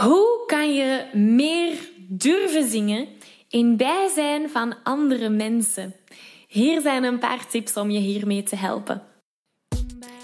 [0.00, 3.08] Hoe kan je meer durven zingen
[3.48, 5.94] in bijzijn van andere mensen?
[6.48, 9.02] Hier zijn een paar tips om je hiermee te helpen.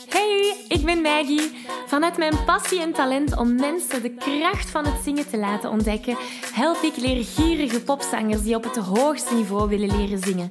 [0.09, 1.51] Hey, ik ben Maggie.
[1.87, 6.17] Vanuit mijn passie en talent om mensen de kracht van het zingen te laten ontdekken,
[6.53, 10.51] help ik leergierige popzangers die op het hoogste niveau willen leren zingen.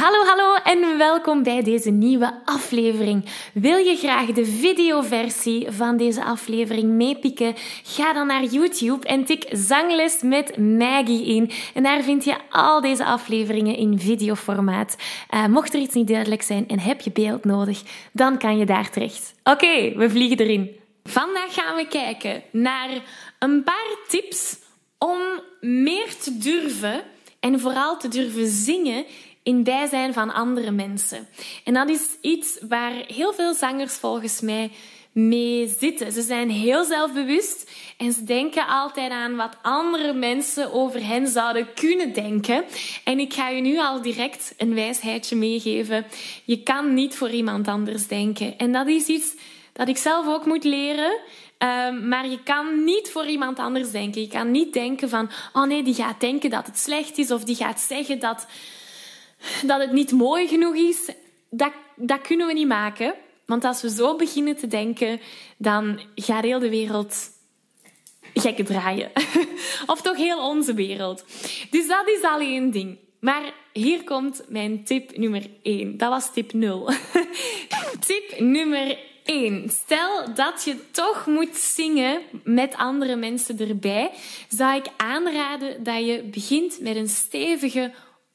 [0.00, 3.24] Hallo, hallo en welkom bij deze nieuwe aflevering.
[3.54, 7.54] Wil je graag de videoversie van deze aflevering meepikken?
[7.82, 11.50] Ga dan naar YouTube en tik Zangles met Maggie in.
[11.74, 14.96] En daar vind je al deze afleveringen in videoformaat.
[15.30, 18.66] Uh, mocht er iets niet duidelijk zijn en heb je beeld nodig, dan kan je
[18.66, 19.34] daar terecht.
[19.44, 20.70] Oké, we vliegen erin.
[21.04, 22.88] Vandaag gaan we kijken naar
[23.38, 24.56] een paar tips
[24.98, 25.18] om
[25.60, 27.02] meer te durven
[27.40, 29.04] en vooral te durven zingen
[29.42, 31.28] in bijzijn van andere mensen.
[31.64, 34.70] En dat is iets waar heel veel zangers volgens mij
[35.12, 36.12] mee zitten.
[36.12, 41.74] Ze zijn heel zelfbewust en ze denken altijd aan wat andere mensen over hen zouden
[41.74, 42.64] kunnen denken.
[43.04, 46.06] En ik ga je nu al direct een wijsheidje meegeven.
[46.44, 48.58] Je kan niet voor iemand anders denken.
[48.58, 49.34] En dat is iets
[49.72, 51.18] dat ik zelf ook moet leren.
[51.58, 54.20] Um, maar je kan niet voor iemand anders denken.
[54.20, 57.44] Je kan niet denken van, oh nee, die gaat denken dat het slecht is, of
[57.44, 58.46] die gaat zeggen dat,
[59.66, 61.10] dat het niet mooi genoeg is,
[61.50, 63.14] dat, dat kunnen we niet maken.
[63.46, 65.20] Want als we zo beginnen te denken,
[65.56, 67.30] dan gaat heel de wereld
[68.34, 69.10] gekke draaien.
[69.86, 71.24] of toch heel onze wereld.
[71.70, 72.98] Dus dat is alleen ding.
[73.20, 75.96] Maar hier komt mijn tip nummer 1.
[75.96, 76.90] Dat was tip 0.
[78.06, 79.70] tip nummer 1.
[79.70, 84.10] Stel dat je toch moet zingen met andere mensen erbij,
[84.48, 87.92] zou ik aanraden dat je begint met een stevige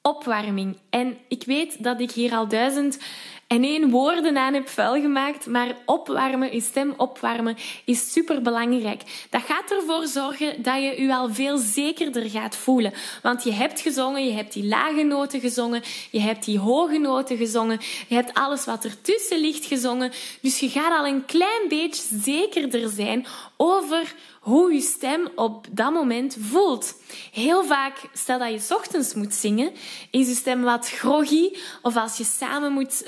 [0.08, 0.78] opwarming.
[0.90, 3.00] En ik weet dat ik hier al duizend
[3.48, 9.02] en één woorden aan heb vuil gemaakt, maar opwarmen, je stem opwarmen, is super belangrijk.
[9.30, 12.94] Dat gaat ervoor zorgen dat je je al veel zekerder gaat voelen.
[13.22, 17.38] Want je hebt gezongen, je hebt die lage noten gezongen, je hebt die hoge noten
[17.38, 20.12] gezongen, je hebt alles wat ertussen ligt gezongen.
[20.42, 23.26] Dus je gaat al een klein beetje zekerder zijn
[23.58, 24.16] over
[24.48, 26.96] hoe je stem op dat moment voelt.
[27.32, 29.72] Heel vaak, stel dat je ochtends moet zingen,
[30.12, 31.50] is je stem wat groggy.
[31.82, 33.02] Of als je samen moet,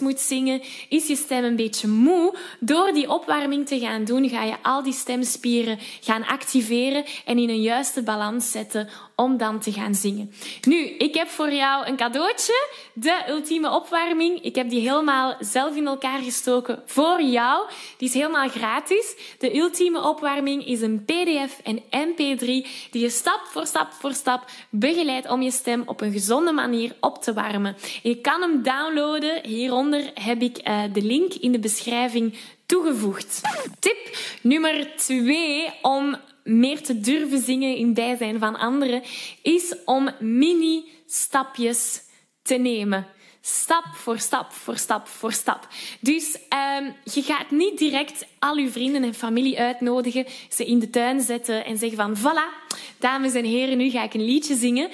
[0.00, 2.36] moet zingen, is je stem een beetje moe.
[2.60, 7.48] Door die opwarming te gaan doen, ga je al die stemspieren gaan activeren en in
[7.48, 8.88] een juiste balans zetten
[9.22, 10.32] om dan te gaan zingen.
[10.62, 14.42] Nu, ik heb voor jou een cadeautje, de ultieme opwarming.
[14.42, 17.68] Ik heb die helemaal zelf in elkaar gestoken voor jou.
[17.96, 19.16] Die is helemaal gratis.
[19.38, 22.46] De ultieme opwarming is een PDF en MP3
[22.90, 26.96] die je stap voor stap voor stap begeleidt om je stem op een gezonde manier
[27.00, 27.76] op te warmen.
[28.02, 29.46] Je kan hem downloaden.
[29.46, 32.34] Hieronder heb ik uh, de link in de beschrijving
[32.66, 33.40] toegevoegd.
[33.78, 39.02] Tip nummer 2 om meer te durven zingen in bijzijn van anderen,
[39.42, 42.00] is om mini-stapjes
[42.42, 43.06] te nemen.
[43.40, 45.68] Stap voor stap voor stap voor stap.
[46.00, 46.38] Dus
[46.78, 51.20] um, je gaat niet direct al je vrienden en familie uitnodigen, ze in de tuin
[51.20, 54.90] zetten en zeggen van voilà, dames en heren, nu ga ik een liedje zingen.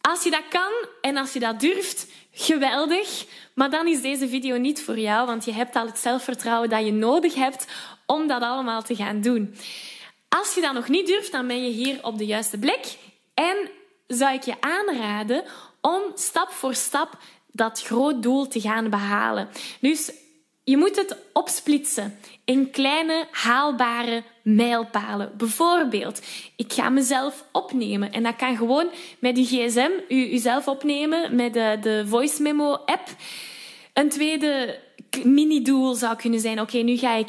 [0.00, 3.26] Als je dat kan en als je dat durft, geweldig.
[3.54, 6.84] Maar dan is deze video niet voor jou, want je hebt al het zelfvertrouwen dat
[6.84, 7.66] je nodig hebt
[8.06, 9.54] om dat allemaal te gaan doen.
[10.38, 12.96] Als je dat nog niet durft, dan ben je hier op de juiste plek.
[13.34, 13.56] En
[14.06, 15.44] zou ik je aanraden
[15.80, 17.18] om stap voor stap
[17.52, 19.48] dat groot doel te gaan behalen.
[19.80, 20.12] Dus
[20.64, 25.32] je moet het opsplitsen in kleine haalbare mijlpalen.
[25.36, 26.22] Bijvoorbeeld,
[26.56, 28.12] ik ga mezelf opnemen.
[28.12, 28.88] En dat kan gewoon
[29.18, 33.08] met je gsm, u, uzelf opnemen met de, de voice memo app.
[33.92, 34.80] Een tweede
[35.24, 37.28] mini-doel zou kunnen zijn, oké, nu ga ik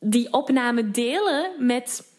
[0.00, 2.12] die opname delen met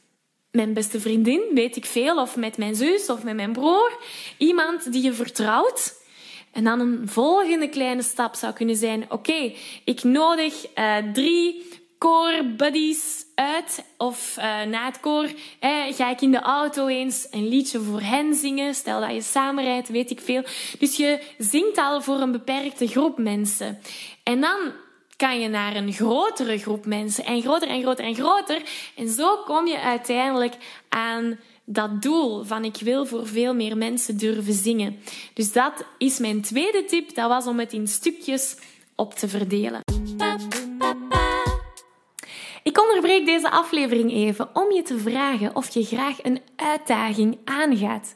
[0.56, 3.98] mijn beste vriendin, weet ik veel, of met mijn zus of met mijn broer.
[4.38, 6.04] Iemand die je vertrouwt.
[6.52, 9.54] En dan een volgende kleine stap zou kunnen zijn: oké,
[9.84, 11.64] ik nodig uh, drie
[11.98, 15.30] core buddies uit of uh, na het koor
[15.90, 18.76] ga ik in de auto eens een liedje voor hen zingen.
[18.76, 20.44] Stel dat je samenrijdt, weet ik veel.
[20.80, 23.80] Dus je zingt al voor een beperkte groep mensen.
[24.24, 24.72] En dan
[25.18, 28.62] kan je naar een grotere groep mensen en groter en groter en groter.
[28.96, 30.56] En zo kom je uiteindelijk
[30.90, 35.00] aan dat doel van ik wil voor veel meer mensen durven zingen.
[35.34, 37.16] Dus dat is mijn tweede tip.
[37.16, 38.58] Dat was om het in stukjes
[38.96, 39.82] op te verdelen.
[42.64, 48.16] Ik onderbreek deze aflevering even om je te vragen of je graag een uitdaging aangaat.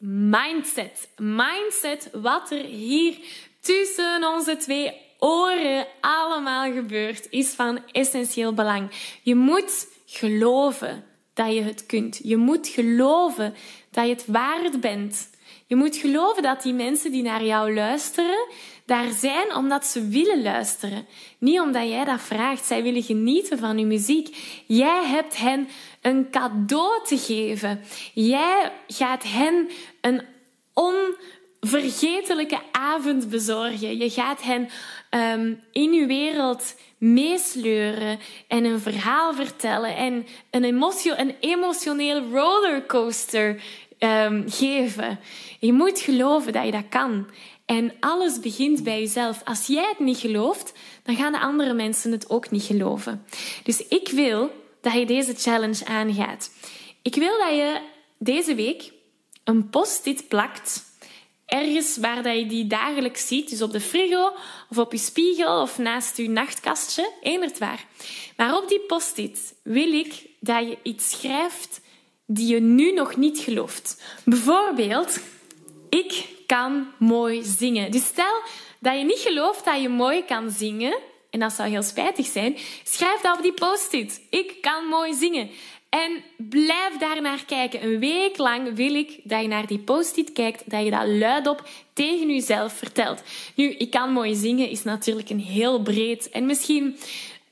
[0.00, 1.08] mindset.
[1.16, 3.18] Mindset, wat er hier
[3.60, 8.90] tussen onze twee oren allemaal gebeurt, is van essentieel belang.
[9.22, 11.04] Je moet geloven
[11.34, 12.20] dat je het kunt.
[12.22, 13.54] Je moet geloven
[13.90, 15.29] dat je het waard bent.
[15.70, 18.46] Je moet geloven dat die mensen die naar jou luisteren,
[18.84, 21.06] daar zijn omdat ze willen luisteren.
[21.38, 22.64] Niet omdat jij dat vraagt.
[22.64, 24.36] Zij willen genieten van je muziek.
[24.66, 25.68] Jij hebt hen
[26.00, 27.80] een cadeau te geven.
[28.14, 29.68] Jij gaat hen
[30.00, 30.22] een
[30.74, 33.98] onvergetelijke avond bezorgen.
[33.98, 34.68] Je gaat hen
[35.10, 38.18] um, in je wereld meesleuren
[38.48, 40.82] en een verhaal vertellen en een,
[41.16, 43.62] een emotioneel rollercoaster
[44.00, 45.18] um, geven.
[45.58, 47.26] Je moet geloven dat je dat kan.
[47.66, 49.40] En alles begint bij jezelf.
[49.44, 53.24] Als jij het niet gelooft, dan gaan de andere mensen het ook niet geloven.
[53.62, 54.50] Dus ik wil
[54.80, 56.50] dat je deze challenge aangaat.
[57.02, 57.80] Ik wil dat je
[58.18, 58.92] deze week
[59.44, 60.82] een post-it plakt.
[61.46, 63.50] Ergens waar dat je die dagelijks ziet.
[63.50, 64.32] Dus op de frigo
[64.70, 67.12] of op je spiegel of naast je nachtkastje.
[67.22, 67.84] Eenderd waar.
[68.36, 71.80] Maar op die post-it wil ik dat je iets schrijft
[72.32, 74.02] die je nu nog niet gelooft.
[74.24, 75.20] Bijvoorbeeld,
[75.88, 77.90] ik kan mooi zingen.
[77.90, 78.42] Dus stel
[78.78, 80.98] dat je niet gelooft dat je mooi kan zingen,
[81.30, 84.20] en dat zou heel spijtig zijn, schrijf dat op die post-it.
[84.30, 85.50] Ik kan mooi zingen.
[85.88, 87.84] En blijf daar naar kijken.
[87.84, 91.68] Een week lang wil ik dat je naar die post-it kijkt, dat je dat luidop
[91.92, 93.22] tegen jezelf vertelt.
[93.54, 96.96] Nu, ik kan mooi zingen is natuurlijk een heel breed en misschien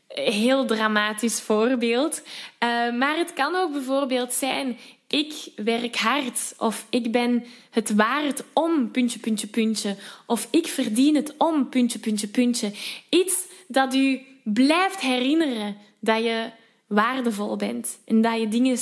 [0.09, 2.23] heel dramatisch voorbeeld.
[2.23, 4.79] Uh, maar het kan ook bijvoorbeeld zijn:
[5.09, 9.97] ik werk hard of ik ben het waard om puntje, puntje, puntje.
[10.27, 12.73] Of ik verdien het om puntje, puntje, puntje.
[13.09, 16.51] Iets dat u blijft herinneren dat je
[16.87, 18.79] waardevol bent en dat je dingen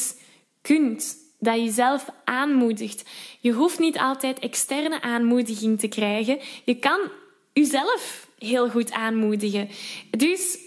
[0.62, 3.08] kunt, dat je jezelf aanmoedigt.
[3.40, 6.38] Je hoeft niet altijd externe aanmoediging te krijgen.
[6.64, 7.00] Je kan
[7.52, 9.68] jezelf heel goed aanmoedigen.
[10.10, 10.58] Dus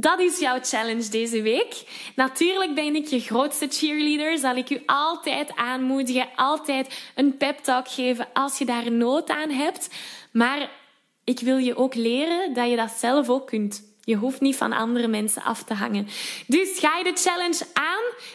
[0.00, 1.84] dat is jouw challenge deze week.
[2.16, 4.38] Natuurlijk ben ik je grootste cheerleader.
[4.38, 9.50] Zal ik u altijd aanmoedigen, altijd een pep talk geven als je daar nood aan
[9.50, 9.88] hebt.
[10.32, 10.70] Maar
[11.24, 13.82] ik wil je ook leren dat je dat zelf ook kunt.
[14.04, 16.08] Je hoeft niet van andere mensen af te hangen.
[16.46, 17.91] Dus ga je de challenge aan?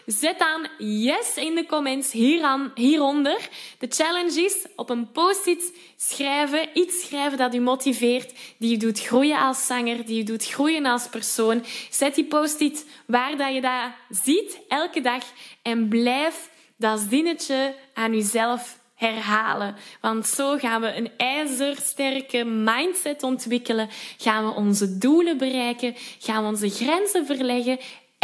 [0.07, 3.49] Zet dan yes in de comments hieraan, hieronder.
[3.79, 8.99] De challenge is op een post-it schrijven, iets schrijven dat je motiveert, die je doet
[8.99, 11.63] groeien als zanger, die je doet groeien als persoon.
[11.89, 13.91] Zet die post-it waar dat je dat
[14.23, 15.23] ziet elke dag
[15.61, 19.75] en blijf dat zinnetje aan jezelf herhalen.
[20.01, 26.49] Want zo gaan we een ijzersterke mindset ontwikkelen, gaan we onze doelen bereiken, gaan we
[26.49, 27.79] onze grenzen verleggen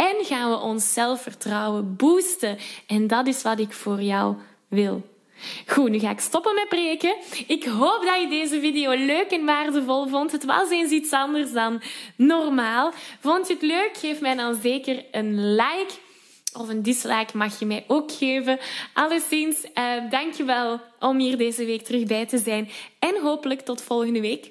[0.08, 2.58] en gaan we ons zelfvertrouwen boosten.
[2.86, 4.36] En dat is wat ik voor jou
[4.68, 5.02] wil.
[5.66, 7.14] Goed, nu ga ik stoppen met preken.
[7.46, 10.32] Ik hoop dat je deze video leuk en waardevol vond.
[10.32, 11.82] Het was eens iets anders dan
[12.16, 12.92] normaal.
[13.20, 13.90] Vond je het leuk?
[13.96, 15.92] Geef mij dan zeker een like
[16.52, 18.58] of een dislike mag je mij ook geven.
[18.92, 22.70] Alleszins, uh, dankjewel om hier deze week terug bij te zijn.
[22.98, 24.50] En hopelijk tot volgende week.